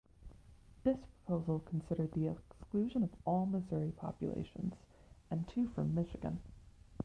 [0.83, 0.97] This
[1.27, 4.73] proposal considered the exclusion of all Missouri populations
[5.29, 6.39] and two from Michigan.